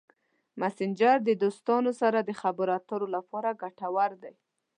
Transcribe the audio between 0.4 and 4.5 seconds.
مسېنجر د دوستانو سره د خبرو اترو لپاره ګټور دی.